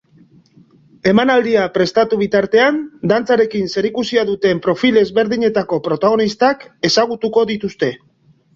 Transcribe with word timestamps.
Emanaldia 1.09 1.65
prestatu 1.75 2.17
bitartean, 2.21 2.79
dantzarekin 3.13 3.69
zerikusia 3.75 4.25
duten 4.31 4.63
profil 4.65 4.99
ezberdinetako 5.05 5.83
protagonistak 5.91 6.69
ezagutuko 6.93 7.49
dituzte. 7.55 7.95